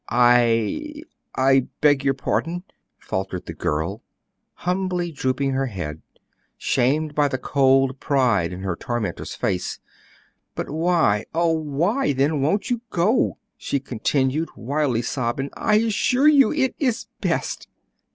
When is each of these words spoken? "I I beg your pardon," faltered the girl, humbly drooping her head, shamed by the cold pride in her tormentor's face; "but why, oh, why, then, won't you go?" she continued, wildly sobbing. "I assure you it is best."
"I 0.09 1.03
I 1.35 1.67
beg 1.79 2.03
your 2.03 2.15
pardon," 2.15 2.63
faltered 2.97 3.45
the 3.45 3.53
girl, 3.53 4.01
humbly 4.65 5.11
drooping 5.11 5.51
her 5.51 5.67
head, 5.67 6.01
shamed 6.57 7.13
by 7.13 7.27
the 7.27 7.37
cold 7.37 7.99
pride 7.99 8.51
in 8.51 8.63
her 8.63 8.75
tormentor's 8.75 9.35
face; 9.35 9.79
"but 10.55 10.71
why, 10.71 11.25
oh, 11.35 11.51
why, 11.51 12.13
then, 12.13 12.41
won't 12.41 12.71
you 12.71 12.81
go?" 12.89 13.37
she 13.57 13.79
continued, 13.79 14.49
wildly 14.55 15.03
sobbing. 15.03 15.51
"I 15.53 15.75
assure 15.75 16.27
you 16.27 16.51
it 16.51 16.73
is 16.79 17.05
best." 17.19 17.67